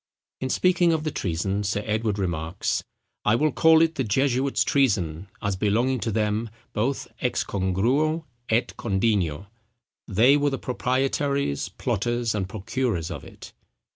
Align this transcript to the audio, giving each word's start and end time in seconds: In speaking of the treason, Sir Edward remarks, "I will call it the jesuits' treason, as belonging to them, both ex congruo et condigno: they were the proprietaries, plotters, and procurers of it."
In 0.39 0.49
speaking 0.49 0.93
of 0.93 1.03
the 1.03 1.11
treason, 1.11 1.63
Sir 1.63 1.83
Edward 1.85 2.17
remarks, 2.17 2.83
"I 3.23 3.35
will 3.35 3.51
call 3.51 3.83
it 3.83 3.93
the 3.93 4.03
jesuits' 4.03 4.63
treason, 4.63 5.27
as 5.43 5.55
belonging 5.55 5.99
to 5.99 6.11
them, 6.11 6.49
both 6.73 7.07
ex 7.21 7.43
congruo 7.43 8.25
et 8.49 8.73
condigno: 8.79 9.45
they 10.07 10.37
were 10.37 10.49
the 10.49 10.57
proprietaries, 10.57 11.69
plotters, 11.69 12.33
and 12.33 12.49
procurers 12.49 13.11
of 13.11 13.23
it." 13.23 13.53